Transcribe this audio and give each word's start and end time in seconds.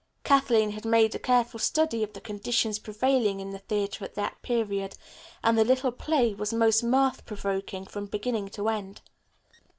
Kathleen 0.23 0.71
had 0.71 0.83
made 0.83 1.13
a 1.13 1.19
careful 1.19 1.59
study 1.59 2.01
of 2.01 2.13
the 2.13 2.21
conditions 2.21 2.79
prevailing 2.79 3.39
in 3.39 3.51
the 3.51 3.59
theatre 3.59 4.03
at 4.03 4.15
that 4.15 4.41
period, 4.41 4.97
and 5.43 5.55
the 5.55 5.63
little 5.63 5.91
play 5.91 6.33
was 6.33 6.51
most 6.51 6.81
mirth 6.81 7.23
provoking 7.23 7.85
from 7.85 8.07
beginning 8.07 8.49
to 8.49 8.67
end. 8.67 9.01